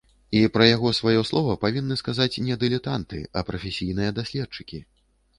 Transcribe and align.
І 0.37 0.39
пра 0.53 0.65
яго 0.67 0.91
сваё 0.99 1.19
слова 1.31 1.55
павінны 1.65 1.97
сказаць 2.01 2.41
не 2.45 2.55
дылетанты, 2.63 3.19
а 3.41 3.43
прафесійныя 3.51 4.15
даследчыкі. 4.21 4.81